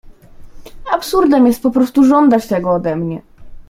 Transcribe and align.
"Absurdem 0.91 1.47
jest 1.47 1.61
poprostu 1.61 2.03
żądać 2.05 2.47
tego 2.47 2.71
ode 2.71 2.95
mnie." 2.95 3.21